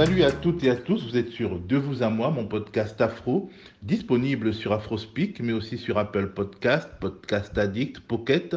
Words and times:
Salut 0.00 0.22
à 0.22 0.32
toutes 0.32 0.64
et 0.64 0.70
à 0.70 0.76
tous, 0.76 1.10
vous 1.10 1.18
êtes 1.18 1.28
sur 1.28 1.58
De 1.58 1.76
vous 1.76 2.02
à 2.02 2.08
moi, 2.08 2.30
mon 2.30 2.46
podcast 2.46 2.98
afro, 3.02 3.50
disponible 3.82 4.54
sur 4.54 4.72
Afrospeak, 4.72 5.40
mais 5.40 5.52
aussi 5.52 5.76
sur 5.76 5.98
Apple 5.98 6.28
Podcast, 6.28 6.88
Podcast 7.00 7.58
Addict, 7.58 8.00
Pocket 8.00 8.56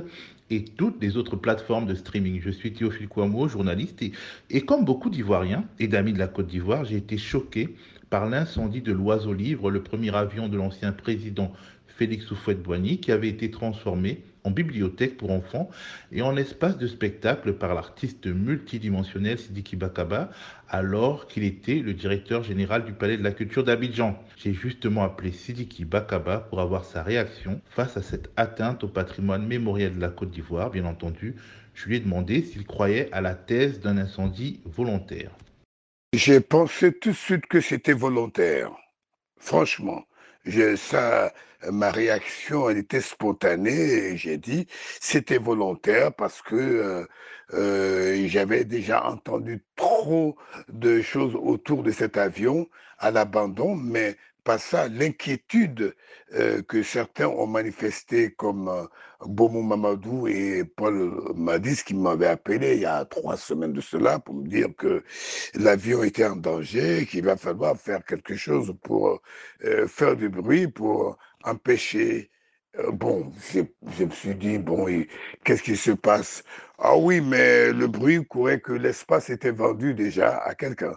et 0.50 0.64
toutes 0.64 1.02
les 1.02 1.18
autres 1.18 1.36
plateformes 1.36 1.86
de 1.86 1.96
streaming. 1.96 2.40
Je 2.42 2.50
suis 2.50 2.72
Théophile 2.72 3.10
Kouamo, 3.10 3.50
journaliste, 3.50 4.02
et, 4.50 4.62
comme 4.62 4.86
beaucoup 4.86 5.10
d'Ivoiriens 5.10 5.66
et 5.80 5.90
d'amis 5.90 6.14
de 6.14 6.20
la 6.20 6.28
Côte 6.28 6.48
d'Ivoire, 6.48 6.86
j'ai 6.86 6.96
été 6.96 7.18
choqué 7.18 7.76
par 8.10 8.30
l'incendie 8.30 8.82
de 8.82 8.94
l'Oiseau 8.94 9.34
Livre, 9.34 9.70
le 9.70 9.84
premier 9.84 10.16
avion 10.16 10.48
de 10.48 10.56
l'ancien 10.56 10.94
président 10.94 11.52
Félix 11.88 12.32
Houphouët-Boigny, 12.32 13.02
qui 13.02 13.12
avait 13.12 13.28
été 13.28 13.52
transformé 13.52 14.24
en 14.44 14.52
bibliothèque 14.52 15.18
pour 15.18 15.32
enfants 15.32 15.70
et 16.12 16.22
en 16.22 16.36
espace 16.36 16.78
de 16.78 16.88
spectacle 16.88 17.54
par 17.54 17.74
l'artiste 17.74 18.28
multidimensionnel 18.28 19.40
Sidiki 19.40 19.76
Bakaba, 19.76 20.30
alors 20.70 21.28
qu'il 21.28 21.44
était 21.44 21.76
le 21.76 21.94
directeur 21.94 22.44
général 22.44 22.86
du 22.86 22.94
Palais 22.94 23.18
de 23.18 23.24
la 23.24 23.32
Culture 23.32 23.64
d'Abidjan. 23.64 24.18
J'ai 24.38 24.54
justement 24.54 25.04
appelé 25.04 25.32
Sidiki 25.32 25.86
Bakaba 25.86 26.40
pour 26.40 26.60
avoir 26.60 26.86
sa 26.86 27.04
réaction 27.04 27.62
face 27.70 27.98
à 27.98 28.02
cette 28.02 28.32
atteinte 28.36 28.84
au 28.84 28.88
patrimoine 28.88 29.46
mémoriel 29.46 29.96
de 29.96 30.02
la 30.02 30.10
Côte 30.10 30.32
d'Ivoire, 30.32 30.72
bien 30.72 30.86
entendu. 30.86 31.36
Je 31.74 31.88
lui 31.88 31.98
ai 31.98 32.00
demandé 32.00 32.44
s'il 32.44 32.66
croyait 32.66 33.10
à 33.12 33.22
la 33.22 33.36
thèse 33.36 33.80
d'un 33.80 33.98
incendie 33.98 34.62
volontaire. 34.66 35.32
J'ai 36.14 36.42
pensé 36.42 36.94
tout 36.94 37.10
de 37.10 37.16
suite 37.16 37.48
que 37.48 37.60
c'était 37.60 37.94
volontaire, 37.94 38.72
franchement 39.40 40.06
ça, 40.76 41.34
ma 41.72 41.92
réaction, 41.92 42.70
elle 42.70 42.78
était 42.78 43.02
spontanée. 43.02 44.18
J'ai 44.18 44.38
dit, 44.38 44.68
c'était 45.00 45.38
volontaire 45.38 46.14
parce 46.14 46.42
que 46.42 46.56
euh, 46.56 47.06
euh, 47.54 48.28
j'avais 48.28 48.66
déjà 48.66 49.06
entendu 49.06 49.64
trop 49.76 50.36
de 50.70 51.02
choses 51.02 51.36
autour 51.36 51.84
de 51.84 51.92
cet 51.92 52.18
avion 52.18 52.68
à 53.00 53.12
l'abandon, 53.12 53.76
mais 53.76 54.18
pas 54.44 54.58
ça, 54.58 54.88
l'inquiétude 54.88 55.96
euh, 56.34 56.62
que 56.64 56.84
certains 56.84 57.28
ont 57.28 57.48
manifesté 57.48 58.32
comme 58.32 58.68
euh, 58.68 58.84
Bomo 59.22 59.62
Mamadou 59.62 60.28
et 60.28 60.64
Paul 60.64 61.34
Madis 61.36 61.84
qui 61.84 61.94
m'avaient 61.96 62.28
appelé 62.28 62.76
il 62.76 62.82
y 62.82 62.86
a 62.86 63.06
trois 63.06 63.38
semaines 63.38 63.74
de 63.74 63.82
cela 63.82 64.20
pour 64.20 64.36
me 64.36 64.48
dire 64.48 64.70
que 64.78 65.04
l'avion 65.56 66.04
était 66.04 66.26
en 66.26 66.36
danger, 66.36 67.06
qu'il 67.10 67.24
va 67.26 67.38
falloir 67.38 67.78
faire 67.78 68.04
quelque 68.06 68.36
chose 68.36 68.74
pour 68.84 69.22
euh, 69.64 69.88
faire 69.88 70.16
du 70.16 70.30
bruit, 70.30 70.68
pour 70.68 71.18
empêcher. 71.44 72.30
Bon, 72.92 73.32
je, 73.54 74.04
me 74.04 74.10
suis 74.10 74.36
dit, 74.36 74.58
bon, 74.58 74.88
qu'est-ce 75.44 75.62
qui 75.62 75.76
se 75.78 75.92
passe? 75.92 76.44
Ah 76.80 76.98
oui, 76.98 77.22
mais 77.22 77.72
le 77.72 77.86
bruit 77.88 78.26
courait 78.26 78.60
que 78.62 78.74
l'espace 78.74 79.30
était 79.30 79.52
vendu 79.52 79.94
déjà 79.94 80.38
à 80.40 80.56
quelqu'un 80.56 80.96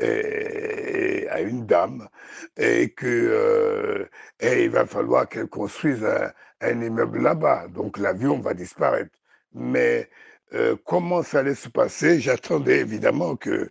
à 0.00 1.40
une 1.40 1.66
dame 1.66 2.08
et 2.56 2.90
que 2.90 3.06
euh, 3.06 4.68
va 4.68 4.86
falloir 4.86 5.28
qu'elle 5.28 5.48
construise 5.48 6.04
un, 6.04 6.32
un 6.60 6.80
immeuble 6.82 7.22
là-bas. 7.22 7.68
Donc 7.68 7.98
l'avion 7.98 8.38
va 8.38 8.54
disparaître. 8.54 9.10
Mais 9.54 10.08
euh, 10.54 10.76
comment 10.84 11.22
ça 11.22 11.40
allait 11.40 11.54
se 11.54 11.68
passer? 11.68 12.20
J'attendais 12.20 12.80
évidemment 12.80 13.36
que 13.36 13.70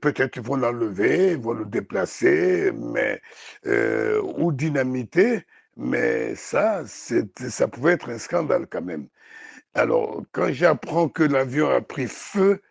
peut-être 0.00 0.36
ils 0.36 0.42
vont 0.42 0.56
l'enlever, 0.56 1.32
ils 1.32 1.38
vont 1.38 1.52
le 1.52 1.64
déplacer, 1.64 2.72
mais 2.72 3.20
euh, 3.66 4.20
ou 4.36 4.52
dynamiter. 4.52 5.42
Mais 5.76 6.34
ça, 6.34 6.84
ça 6.86 7.68
pouvait 7.68 7.92
être 7.92 8.08
un 8.10 8.18
scandale 8.18 8.66
quand 8.70 8.82
même. 8.82 9.08
Alors, 9.74 10.22
quand 10.32 10.50
j'apprends 10.52 11.08
que 11.08 11.22
l'avion 11.22 11.68
a 11.68 11.82
pris 11.82 12.06
feu, 12.08 12.62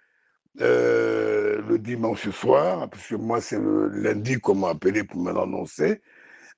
euh, 0.61 1.61
le 1.67 1.77
dimanche 1.79 2.29
soir, 2.29 2.89
parce 2.89 3.07
que 3.07 3.15
moi 3.15 3.41
c'est 3.41 3.59
le 3.59 3.87
lundi 3.89 4.39
qu'on 4.39 4.55
m'a 4.55 4.69
appelé 4.69 5.03
pour 5.03 5.21
me 5.21 5.33
l'annoncer, 5.33 6.01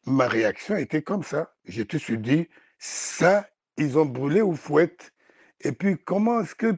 ma 0.06 0.28
réaction 0.28 0.76
était 0.78 1.02
comme 1.02 1.24
ça. 1.24 1.54
Je 1.66 1.84
te 1.84 1.98
suis 1.98 2.18
dit, 2.18 2.48
ça, 2.80 3.48
ils 3.78 3.98
ont 3.98 4.06
brûlé 4.06 4.42
au 4.42 4.54
fouette. 4.54 5.14
Et 5.62 5.72
puis, 5.72 5.98
comment 5.98 6.42
est-ce 6.42 6.56
que, 6.56 6.72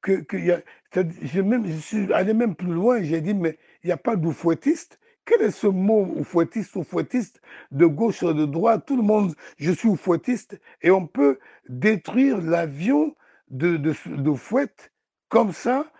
que, 0.00 0.20
que 0.20 0.36
y 0.36 0.52
a, 0.52 0.62
je, 0.94 1.40
même, 1.40 1.70
suis 1.80 2.12
allé 2.12 2.32
même 2.32 2.54
plus 2.54 2.72
loin, 2.72 3.02
j'ai 3.02 3.20
dit, 3.20 3.34
mais 3.34 3.58
il 3.82 3.88
n'y 3.88 3.92
a 3.92 3.96
pas 3.96 4.16
d'oufouettiste. 4.16 4.98
Quel 5.24 5.42
est 5.42 5.50
ce 5.50 5.66
mot 5.66 6.06
oufouettiste, 6.16 6.76
oufouettiste, 6.76 7.40
de 7.72 7.84
gauche 7.86 8.22
ou 8.22 8.32
de 8.32 8.46
droite? 8.46 8.84
Tout 8.86 8.96
le 8.96 9.02
monde, 9.02 9.34
je 9.58 9.72
suis 9.72 9.88
oufouettiste. 9.88 10.60
Et 10.82 10.90
on 10.92 11.06
peut 11.06 11.40
détruire 11.68 12.40
l'avion 12.40 13.16
de, 13.50 13.76
de, 13.76 13.92
de 14.06 14.32
fouette 14.32 14.92
comme 15.28 15.52
ça 15.52 15.90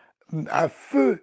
à 0.48 0.69
feu, 0.69 1.22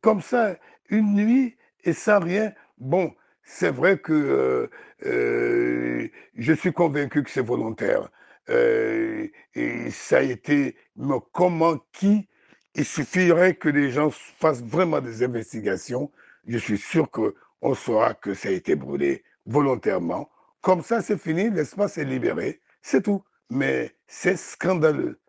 comme 0.00 0.20
ça, 0.22 0.56
une 0.88 1.14
nuit 1.14 1.56
et 1.84 1.92
sans 1.92 2.20
rien. 2.20 2.52
Bon, 2.78 3.14
c'est 3.42 3.70
vrai 3.70 3.98
que 3.98 4.12
euh, 4.12 4.70
euh, 5.06 6.08
je 6.36 6.52
suis 6.52 6.72
convaincu 6.72 7.22
que 7.22 7.30
c'est 7.30 7.42
volontaire. 7.44 8.08
Euh, 8.50 9.28
et 9.54 9.90
ça 9.90 10.18
a 10.18 10.22
été, 10.22 10.76
mais 10.96 11.16
comment, 11.32 11.78
qui? 11.92 12.28
Il 12.74 12.84
suffirait 12.84 13.54
que 13.54 13.68
les 13.68 13.90
gens 13.90 14.10
fassent 14.10 14.62
vraiment 14.62 15.00
des 15.00 15.22
investigations. 15.22 16.10
Je 16.46 16.58
suis 16.58 16.78
sûr 16.78 17.08
qu'on 17.10 17.74
saura 17.74 18.14
que 18.14 18.34
ça 18.34 18.48
a 18.48 18.52
été 18.52 18.74
brûlé 18.74 19.22
volontairement. 19.46 20.28
Comme 20.60 20.82
ça, 20.82 21.00
c'est 21.00 21.18
fini, 21.18 21.50
l'espace 21.50 21.98
est 21.98 22.04
libéré, 22.04 22.60
c'est 22.82 23.02
tout. 23.02 23.22
Mais 23.50 23.94
c'est 24.08 24.36
scandaleux. 24.36 25.20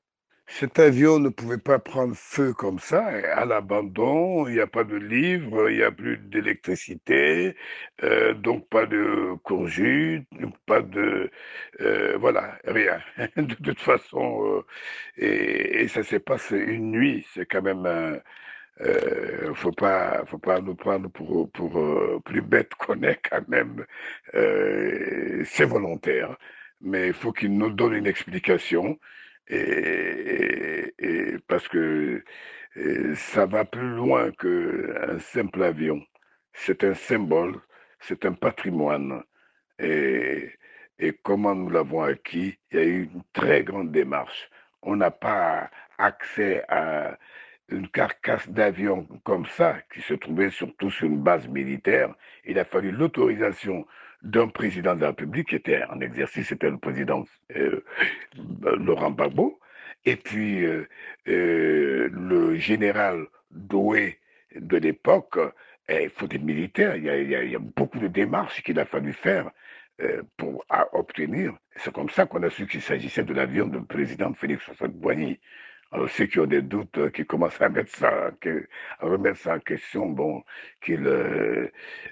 Cet 0.48 0.80
avion 0.80 1.20
ne 1.20 1.30
pouvait 1.30 1.58
pas 1.58 1.80
prendre 1.80 2.16
feu 2.16 2.54
comme 2.54 2.80
ça, 2.80 3.04
à 3.06 3.46
l'abandon, 3.46 4.48
il 4.48 4.54
n'y 4.54 4.60
a 4.60 4.68
pas 4.68 4.84
de 4.84 4.96
livres, 4.96 5.70
il 5.70 5.78
n'y 5.78 5.84
a 5.84 5.92
plus 5.92 6.18
d'électricité, 6.18 7.56
euh, 8.04 8.34
donc 8.34 8.70
pas 8.70 8.86
de 8.86 9.34
courgette, 9.44 10.24
pas 10.66 10.82
de... 10.82 11.32
Euh, 11.82 12.18
voilà, 12.20 12.58
rien. 12.66 13.00
de 13.38 13.56
toute 13.56 13.80
façon, 13.82 14.64
euh, 15.20 15.22
et, 15.82 15.88
ça 15.88 16.04
s'est 16.04 16.20
passé 16.20 16.58
une 16.58 16.92
nuit, 16.92 17.26
c'est 17.34 17.46
quand 17.46 17.62
même... 17.64 17.86
Euh, 18.82 19.54
faut 19.56 19.72
pas, 19.72 20.26
faut 20.26 20.38
pas 20.38 20.60
nous 20.60 20.76
prendre 20.76 21.10
pour, 21.10 21.50
pour 21.52 22.22
plus 22.24 22.42
bête 22.42 22.76
qu'on 22.76 23.02
est 23.04 23.20
quand 23.30 23.48
même. 23.48 23.86
C'est 25.46 25.66
volontaire, 25.66 26.38
mais 26.82 27.08
il 27.08 27.14
faut 27.14 27.32
qu'il 27.32 27.58
nous 27.58 27.70
donne 27.72 27.94
une 27.94 28.08
explication 28.08 29.00
et, 29.48 30.94
parce 31.48 31.68
que 31.68 32.24
ça 33.16 33.46
va 33.46 33.66
plus 33.66 33.90
loin 33.96 34.32
qu'un 34.32 35.20
simple 35.20 35.64
avion. 35.64 36.02
C'est 36.54 36.84
un 36.84 36.94
symbole, 36.94 37.56
c'est 38.00 38.26
un 38.26 38.34
patrimoine. 38.34 39.24
Et, 39.80 40.52
et 41.00 41.14
comment 41.24 41.56
nous 41.56 41.70
l'avons 41.70 42.04
acquis, 42.04 42.58
il 42.72 42.78
y 42.78 42.82
a 42.82 42.86
eu 42.86 43.04
une 43.14 43.24
très 43.34 43.64
grande 43.64 43.92
démarche. 43.92 44.50
On 44.82 44.96
n'a 44.96 45.12
pas 45.12 45.70
accès 45.98 46.64
à 46.70 47.18
une 47.70 47.88
carcasse 47.90 48.48
d'avion 48.50 49.08
comme 49.24 49.46
ça, 49.46 49.78
qui 49.94 50.02
se 50.02 50.14
trouvait 50.14 50.52
surtout 50.52 50.92
sur 50.92 51.08
une 51.08 51.22
base 51.22 51.48
militaire. 51.48 52.14
Il 52.46 52.60
a 52.60 52.66
fallu 52.66 52.92
l'autorisation 52.92 53.86
d'un 54.24 54.48
président 54.48 54.96
de 54.96 55.02
la 55.02 55.08
République 55.08 55.50
qui 55.50 55.56
était 55.56 55.84
en 55.86 56.00
exercice, 56.02 56.48
c'était 56.48 56.70
le 56.70 56.78
président 56.78 57.26
euh, 57.56 57.84
Laurent 58.64 59.12
Gbagbo, 59.12 59.60
et 60.06 60.16
puis 60.16 60.64
euh, 60.66 60.88
euh, 61.28 62.10
le 62.12 62.56
général 62.56 63.26
Doué 63.52 64.20
de 64.56 64.78
l'époque, 64.78 65.40
il 65.90 66.10
faut 66.10 66.28
des 66.28 66.40
militaires, 66.40 66.96
il 66.96 67.06
y, 67.06 67.56
a, 67.56 67.60
beaucoup 67.60 68.00
de 68.00 68.08
démarches 68.08 68.62
qu'il 68.64 68.80
a 68.80 68.86
fallu 68.86 69.14
faire 69.14 69.50
euh, 70.02 70.24
pour 70.36 70.66
à 70.70 70.94
obtenir. 70.94 71.54
C'est 71.78 71.94
comme 71.94 72.10
ça 72.10 72.26
qu'on 72.26 72.44
a 72.44 72.50
su 72.50 72.68
qu'il 72.68 72.82
s'agissait 72.82 73.24
de 73.24 73.34
l'avion 73.34 73.68
du 73.68 73.82
président 73.82 74.34
Félix 74.34 74.68
Houphouët-Boigny. 74.68 75.40
Alors, 75.92 76.10
ceux 76.10 76.26
qui 76.26 76.40
ont 76.40 76.46
des 76.46 76.62
doutes, 76.62 76.98
euh, 76.98 77.10
qui 77.10 77.26
commencent 77.26 77.62
à 77.62 77.70
ça, 77.88 78.32
à 79.00 79.06
remettre 79.06 79.40
ça 79.40 79.56
en 79.56 79.60
question, 79.60 80.08
bon, 80.08 80.44
qu'ils 80.82 81.08
euh, 81.08 81.70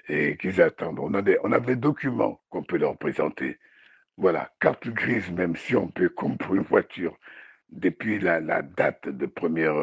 qu'ils 0.08 0.62
attendent. 0.62 1.00
On 1.00 1.12
a, 1.14 1.22
des, 1.22 1.38
on 1.44 1.52
a 1.52 1.60
des 1.60 1.76
documents 1.76 2.40
qu'on 2.50 2.62
peut 2.62 2.78
leur 2.78 2.96
présenter. 2.96 3.58
Voilà, 4.16 4.50
carte 4.60 4.88
grise, 4.88 5.30
même 5.32 5.56
si 5.56 5.74
on 5.76 5.88
peut, 5.88 6.08
comme 6.08 6.38
pour 6.38 6.54
une 6.54 6.62
voiture, 6.62 7.18
depuis 7.70 8.20
la, 8.20 8.40
la 8.40 8.62
date 8.62 9.08
de 9.08 9.26
première 9.26 9.74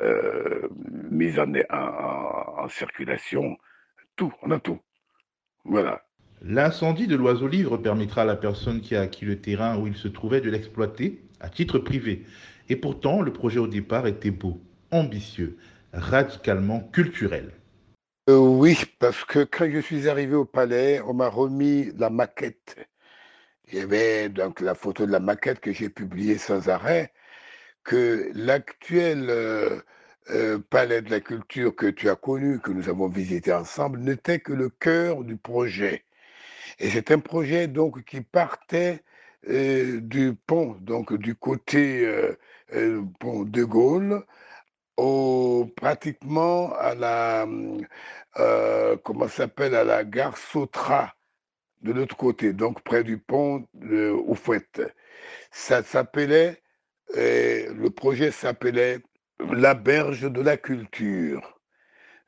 euh, 0.00 0.68
mise 1.10 1.38
en, 1.38 1.52
en, 1.70 2.62
en 2.64 2.68
circulation, 2.68 3.58
tout, 4.16 4.32
on 4.42 4.50
a 4.50 4.58
tout. 4.58 4.80
Voilà. 5.64 6.04
L'incendie 6.40 7.06
de 7.06 7.16
l'oiseau 7.16 7.48
livre 7.48 7.76
permettra 7.76 8.22
à 8.22 8.24
la 8.24 8.36
personne 8.36 8.80
qui 8.80 8.96
a 8.96 9.02
acquis 9.02 9.24
le 9.24 9.40
terrain 9.40 9.76
où 9.78 9.86
il 9.86 9.96
se 9.96 10.08
trouvait 10.08 10.40
de 10.40 10.50
l'exploiter 10.50 11.27
à 11.40 11.48
titre 11.48 11.78
privé. 11.78 12.24
Et 12.68 12.76
pourtant, 12.76 13.22
le 13.22 13.32
projet 13.32 13.58
au 13.58 13.66
départ 13.66 14.06
était 14.06 14.30
beau, 14.30 14.60
ambitieux, 14.90 15.58
radicalement 15.92 16.80
culturel. 16.80 17.52
Euh, 18.28 18.36
oui, 18.36 18.76
parce 18.98 19.24
que 19.24 19.44
quand 19.44 19.70
je 19.70 19.80
suis 19.80 20.08
arrivé 20.08 20.34
au 20.34 20.44
palais, 20.44 21.00
on 21.00 21.14
m'a 21.14 21.28
remis 21.28 21.90
la 21.96 22.10
maquette. 22.10 22.76
Il 23.72 23.78
y 23.78 23.80
avait 23.80 24.28
donc 24.28 24.60
la 24.60 24.74
photo 24.74 25.06
de 25.06 25.12
la 25.12 25.20
maquette 25.20 25.60
que 25.60 25.72
j'ai 25.72 25.88
publiée 25.88 26.38
sans 26.38 26.68
arrêt, 26.68 27.12
que 27.84 28.30
l'actuel 28.34 29.30
euh, 29.30 29.80
euh, 30.30 30.58
palais 30.58 31.00
de 31.00 31.10
la 31.10 31.20
culture 31.20 31.74
que 31.74 31.86
tu 31.86 32.10
as 32.10 32.16
connu, 32.16 32.60
que 32.60 32.70
nous 32.70 32.90
avons 32.90 33.08
visité 33.08 33.52
ensemble, 33.52 33.98
n'était 34.00 34.40
que 34.40 34.52
le 34.52 34.68
cœur 34.68 35.24
du 35.24 35.36
projet. 35.36 36.04
Et 36.78 36.90
c'est 36.90 37.10
un 37.10 37.18
projet 37.18 37.66
donc 37.66 38.04
qui 38.04 38.20
partait 38.20 39.02
du 39.46 40.34
pont, 40.46 40.76
donc 40.80 41.14
du 41.14 41.34
côté 41.34 42.06
euh, 42.72 43.02
pont 43.20 43.44
de 43.44 43.64
Gaulle, 43.64 44.24
au, 44.96 45.70
pratiquement 45.76 46.74
à 46.74 46.94
la, 46.94 47.46
comment 49.04 49.28
s'appelle, 49.28 49.74
à 49.74 49.84
la 49.84 50.04
gare 50.04 50.36
Sautra, 50.36 51.14
de 51.82 51.92
l'autre 51.92 52.16
côté, 52.16 52.52
donc 52.52 52.82
près 52.82 53.04
du 53.04 53.18
pont 53.18 53.66
de 53.74 54.10
Oufouette. 54.10 54.82
Ça 55.50 55.82
s'appelait, 55.82 56.62
le 57.14 57.88
projet 57.88 58.32
s'appelait 58.32 59.00
la 59.40 59.74
berge 59.74 60.30
de 60.30 60.40
la 60.40 60.56
culture. 60.56 61.57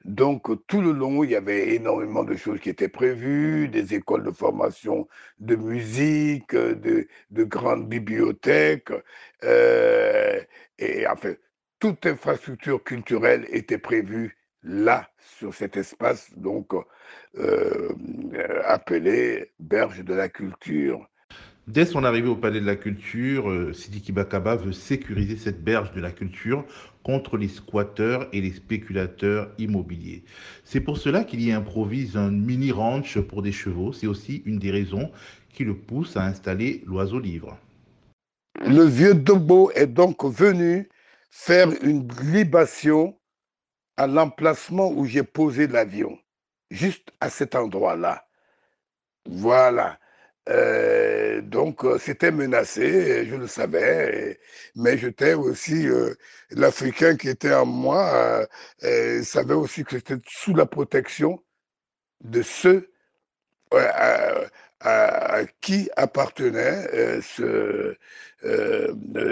Donc, 0.05 0.49
tout 0.67 0.81
le 0.81 0.93
long, 0.93 1.25
il 1.25 1.31
y 1.31 1.37
avait 1.37 1.75
énormément 1.75 2.25
de 2.25 2.35
choses 2.35 2.61
qui 2.61 2.71
étaient 2.71 2.89
prévues, 2.89 3.69
des 3.69 3.95
écoles 3.95 4.23
de 4.23 4.31
formation 4.31 5.07
de 5.39 5.57
musique, 5.57 6.55
de, 6.55 7.07
grandes 7.31 7.89
bibliothèques, 7.89 8.93
euh, 9.45 10.41
et 10.79 11.07
enfin, 11.07 11.35
toute 11.81 12.07
infrastructure 12.07 12.83
culturelle 12.83 13.47
était 13.51 13.79
prévue 13.79 14.39
là, 14.63 15.11
sur 15.39 15.55
cet 15.55 15.77
espace, 15.77 16.31
donc 16.37 16.73
euh, 17.37 17.91
appelé 18.65 19.53
Berge 19.59 20.05
de 20.05 20.15
la 20.15 20.29
Culture. 20.29 21.10
Dès 21.71 21.87
son 21.87 22.03
arrivée 22.03 22.29
au 22.29 22.35
Palais 22.35 22.61
de 22.61 22.67
la 22.67 22.75
Culture, 22.75 23.49
euh, 23.49 23.73
Sidiki 23.73 24.11
Bakaba 24.11 24.57
veut 24.57 24.73
sécuriser 24.73 25.37
cette 25.37 25.63
berge 25.63 25.93
de 25.93 26.01
la 26.01 26.11
culture 26.11 26.65
contre 27.05 27.37
les 27.37 27.47
squatteurs 27.47 28.27
et 28.33 28.41
les 28.41 28.51
spéculateurs 28.51 29.53
immobiliers. 29.57 30.25
C'est 30.65 30.81
pour 30.81 30.99
cela 30.99 31.23
qu'il 31.23 31.41
y 31.41 31.53
improvise 31.53 32.17
un 32.17 32.33
mini 32.33 32.73
ranch 32.73 33.21
pour 33.21 33.43
des 33.43 33.53
chevaux. 33.53 33.93
C'est 33.93 34.09
aussi 34.09 34.43
une 34.47 34.59
des 34.59 34.73
raisons 34.73 35.13
qui 35.55 35.63
le 35.63 35.77
pousse 35.77 36.17
à 36.17 36.25
installer 36.25 36.83
l'oiseau 36.87 37.21
livre. 37.21 37.57
Le 38.67 38.83
vieux 38.83 39.15
Dobo 39.15 39.71
est 39.77 39.87
donc 39.87 40.25
venu 40.25 40.89
faire 41.31 41.69
une 41.85 42.09
libation 42.33 43.17
à 43.97 44.09
l'emplacement 44.09 44.91
où 44.91 45.05
j'ai 45.05 45.23
posé 45.23 45.69
l'avion, 45.69 46.19
juste 46.73 47.13
à 47.21 47.31
cet 47.31 47.55
endroit-là. 47.55 48.27
Voilà. 49.25 50.01
Euh, 50.51 51.41
donc, 51.43 51.85
euh, 51.85 51.99
c'était 51.99 52.33
menacé, 52.33 53.27
je 53.27 53.37
le 53.37 53.47
savais, 53.47 54.41
mais 54.75 54.99
j'étais 54.99 55.35
aussi 55.35 55.87
euh, 55.89 56.15
l'Africain 56.51 57.17
qui 57.17 57.29
était 57.29 57.55
en 57.55 57.67
moi, 57.67 58.47
savait 59.23 59.55
aussi 59.55 59.85
que 59.85 59.97
c'était 59.97 60.17
sous 60.27 60.55
la 60.55 60.67
protection 60.67 61.43
de 62.23 62.43
ceux 62.43 62.91
à, 63.73 65.43
qui 65.61 65.89
appartenait 65.97 67.21
ce, 67.23 67.97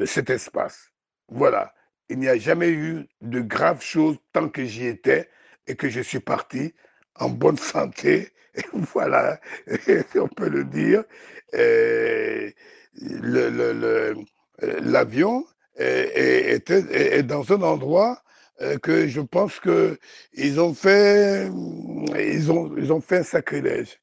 cet 0.06 0.30
espace. 0.30 0.90
Voilà. 1.28 1.74
Il 2.10 2.18
n'y 2.18 2.28
a 2.28 2.38
jamais 2.38 2.70
eu 2.70 3.06
de 3.20 3.40
graves 3.40 3.82
choses 3.82 4.16
tant 4.32 4.48
que 4.48 4.64
j'y 4.64 4.86
étais 4.86 5.28
et 5.66 5.76
que 5.76 5.88
je 5.88 6.00
suis 6.00 6.20
parti 6.20 6.74
en 7.18 7.28
bonne 7.30 7.58
santé 7.58 8.30
voilà, 8.72 9.40
on 10.16 10.28
peut 10.28 10.48
le 10.48 10.64
dire. 10.64 11.04
L'avion 14.82 15.44
est, 15.76 17.22
dans 17.26 17.52
un 17.52 17.62
endroit 17.62 18.22
euh, 18.60 18.78
que 18.78 19.06
je 19.06 19.20
pense 19.20 19.60
que 19.60 19.98
ils 20.34 20.60
ont 20.60 20.74
fait, 20.74 21.48
ils 22.18 22.50
ont, 22.50 22.76
ils 22.76 22.92
ont 22.92 23.00
fait 23.00 23.18
un 23.18 23.22
sacrilège. 23.22 24.00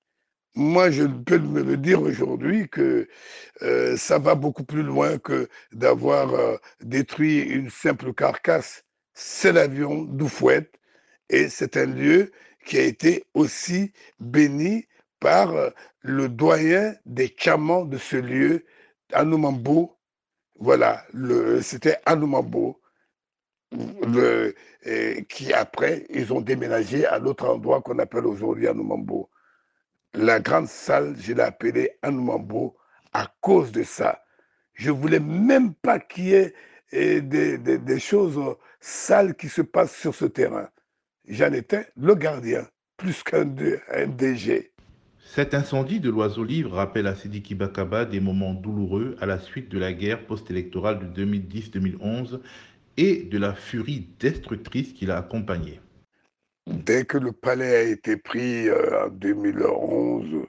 Moi, 0.55 0.89
je 0.91 1.03
peux 1.03 1.37
me 1.39 1.61
le 1.61 1.75
dire 1.77 2.01
aujourd'hui 2.01 2.69
que 2.69 3.09
euh, 3.61 3.97
ça 3.97 4.19
va 4.19 4.35
beaucoup 4.35 4.63
plus 4.63 4.83
loin 4.83 5.17
que 5.17 5.49
d'avoir 5.73 6.33
euh, 6.33 6.57
détruit 6.81 7.41
une 7.41 7.69
simple 7.69 8.13
carcasse. 8.13 8.85
C'est 9.13 9.51
l'avion 9.51 10.03
d'Oufouette 10.03 10.73
et 11.29 11.49
c'est 11.49 11.75
un 11.77 11.85
lieu 11.85 12.31
qui 12.65 12.77
a 12.77 12.83
été 12.83 13.23
aussi 13.33 13.93
béni 14.19 14.87
par 15.19 15.51
euh, 15.55 15.69
le 16.01 16.27
doyen 16.27 16.95
des 17.05 17.33
chamans 17.37 17.85
de 17.85 17.97
ce 17.97 18.17
lieu, 18.17 18.65
Anoumambo. 19.13 19.97
Voilà, 20.59 21.05
c'était 21.61 21.97
Anoumambo, 22.05 22.81
qui 25.29 25.53
après, 25.53 26.05
ils 26.09 26.31
ont 26.33 26.41
déménagé 26.41 27.05
à 27.05 27.19
l'autre 27.19 27.47
endroit 27.49 27.81
qu'on 27.81 27.99
appelle 27.99 28.25
aujourd'hui 28.25 28.67
Anoumambo. 28.67 29.29
La 30.13 30.39
grande 30.39 30.67
salle, 30.67 31.15
je 31.19 31.33
l'ai 31.33 31.41
appelée 31.43 31.91
Anoumambo 32.01 32.75
à 33.13 33.27
cause 33.41 33.71
de 33.71 33.83
ça. 33.83 34.23
Je 34.73 34.91
voulais 34.91 35.19
même 35.19 35.73
pas 35.73 35.99
qu'il 35.99 36.25
y 36.25 36.33
ait 36.33 36.53
eh, 36.91 37.21
des, 37.21 37.57
des 37.57 37.99
choses 37.99 38.39
sales 38.79 39.35
qui 39.35 39.49
se 39.49 39.61
passent 39.61 39.95
sur 39.95 40.15
ce 40.15 40.25
terrain 40.25 40.69
j'en 41.27 41.51
étais 41.53 41.87
le 41.95 42.15
gardien, 42.15 42.67
plus 42.97 43.23
qu'un 43.23 43.45
DG. 43.45 44.71
Cet 45.25 45.53
incendie 45.53 45.99
de 45.99 46.09
l'oiseau 46.09 46.43
livre 46.43 46.75
rappelle 46.75 47.07
à 47.07 47.15
Sidiki 47.15 47.55
Bakaba 47.55 48.05
des 48.05 48.19
moments 48.19 48.53
douloureux 48.53 49.17
à 49.19 49.25
la 49.25 49.39
suite 49.39 49.69
de 49.69 49.79
la 49.79 49.91
guerre 49.91 50.25
post-électorale 50.25 51.11
de 51.11 51.25
2010-2011 51.25 52.39
et 52.97 53.23
de 53.23 53.37
la 53.37 53.53
furie 53.53 54.09
destructrice 54.19 54.93
qui 54.93 55.05
l'a 55.05 55.17
accompagnée. 55.17 55.81
Dès 56.67 57.05
que 57.05 57.17
le 57.17 57.31
palais 57.31 57.75
a 57.75 57.81
été 57.81 58.17
pris 58.17 58.69
euh, 58.69 59.05
en 59.05 59.09
2011, 59.09 60.47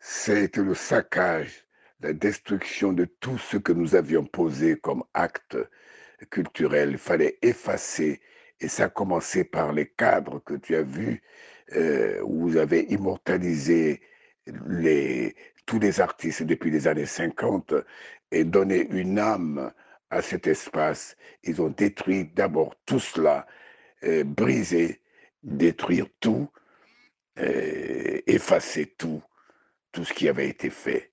c'était 0.00 0.62
le 0.62 0.74
saccage, 0.74 1.64
la 2.00 2.12
destruction 2.12 2.92
de 2.92 3.04
tout 3.04 3.38
ce 3.38 3.56
que 3.56 3.72
nous 3.72 3.94
avions 3.94 4.24
posé 4.24 4.76
comme 4.76 5.04
acte 5.14 5.56
culturel. 6.30 6.90
Il 6.92 6.98
fallait 6.98 7.38
effacer 7.42 8.20
et 8.60 8.68
ça 8.68 8.84
a 8.84 8.88
commencé 8.88 9.44
par 9.44 9.72
les 9.72 9.86
cadres 9.86 10.40
que 10.40 10.54
tu 10.54 10.74
as 10.76 10.82
vus, 10.82 11.22
euh, 11.74 12.20
où 12.22 12.48
vous 12.48 12.56
avez 12.56 12.86
immortalisé 12.92 14.00
tous 15.66 15.78
les 15.78 16.00
artistes 16.00 16.42
depuis 16.42 16.70
les 16.70 16.88
années 16.88 17.06
50 17.06 17.74
et 18.32 18.44
donné 18.44 18.88
une 18.90 19.18
âme 19.18 19.72
à 20.10 20.22
cet 20.22 20.46
espace. 20.46 21.16
Ils 21.44 21.60
ont 21.60 21.68
détruit 21.68 22.30
d'abord 22.34 22.74
tout 22.86 23.00
cela, 23.00 23.46
euh, 24.04 24.24
brisé, 24.24 25.02
détruire 25.42 26.06
tout, 26.20 26.48
euh, 27.38 28.20
effacer 28.26 28.86
tout, 28.86 29.22
tout 29.92 30.04
ce 30.04 30.12
qui 30.12 30.28
avait 30.28 30.48
été 30.48 30.70
fait. 30.70 31.12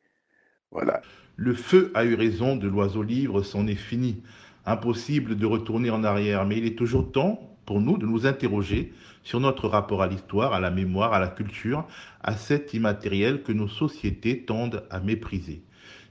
Voilà. 0.71 1.01
Le 1.35 1.53
feu 1.53 1.91
a 1.93 2.05
eu 2.05 2.15
raison 2.15 2.55
de 2.55 2.67
l'oiseau 2.67 3.03
livre, 3.03 3.43
c'en 3.43 3.67
est 3.67 3.75
fini 3.75 4.23
impossible 4.65 5.35
de 5.37 5.45
retourner 5.45 5.89
en 5.89 6.03
arrière, 6.03 6.45
mais 6.45 6.57
il 6.57 6.65
est 6.65 6.77
toujours 6.77 7.11
temps 7.11 7.57
pour 7.65 7.81
nous 7.81 7.97
de 7.97 8.05
nous 8.05 8.25
interroger 8.25 8.93
sur 9.23 9.39
notre 9.39 9.67
rapport 9.67 10.01
à 10.01 10.07
l'histoire, 10.07 10.53
à 10.53 10.59
la 10.59 10.71
mémoire, 10.71 11.13
à 11.13 11.19
la 11.19 11.27
culture, 11.27 11.85
à 12.21 12.35
cet 12.35 12.73
immatériel 12.73 13.41
que 13.43 13.51
nos 13.51 13.67
sociétés 13.67 14.45
tendent 14.45 14.83
à 14.89 14.99
mépriser. 14.99 15.63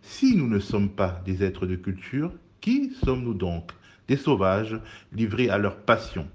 Si 0.02 0.36
nous 0.36 0.48
ne 0.48 0.58
sommes 0.58 0.90
pas 0.90 1.22
des 1.24 1.42
êtres 1.42 1.66
de 1.66 1.76
culture, 1.76 2.32
qui 2.60 2.92
sommes-nous 3.04 3.34
donc? 3.34 3.70
Des 4.08 4.16
sauvages 4.16 4.78
livrés 5.12 5.48
à 5.48 5.58
leur 5.58 5.76
passion. 5.76 6.28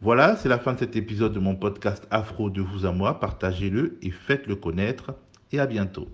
Voilà, 0.00 0.36
c'est 0.36 0.48
la 0.48 0.58
fin 0.58 0.72
de 0.72 0.80
cet 0.80 0.96
épisode 0.96 1.32
de 1.32 1.38
mon 1.38 1.54
podcast 1.54 2.06
Afro 2.10 2.50
de 2.50 2.60
vous 2.60 2.86
à 2.86 2.92
moi. 2.92 3.20
Partagez-le 3.20 3.98
et 4.02 4.10
faites-le 4.10 4.56
connaître. 4.56 5.14
Et 5.52 5.60
à 5.60 5.66
bientôt. 5.66 6.08